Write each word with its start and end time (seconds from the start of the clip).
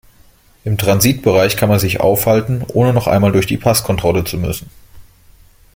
Im 0.63 0.79
Transitbereich 0.79 1.57
kann 1.57 1.69
man 1.69 1.77
sich 1.77 1.99
aufhalten, 1.99 2.65
ohne 2.69 2.91
noch 2.91 3.05
einmal 3.05 3.31
durch 3.31 3.45
die 3.45 3.57
Passkontrolle 3.59 4.23
zu 4.23 4.39
müssen. 4.39 4.67